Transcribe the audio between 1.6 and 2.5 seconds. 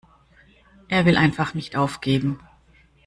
aufgeben.